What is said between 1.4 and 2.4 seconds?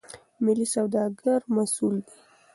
مسئول دي.